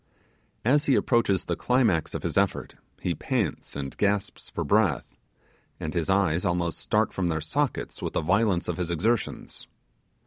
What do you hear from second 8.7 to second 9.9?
his exertions.